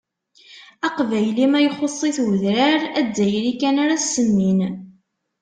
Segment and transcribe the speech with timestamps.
[0.87, 4.59] Aqbayli ma ixuṣṣ-it udrar, azzayri kan ara s-semmin.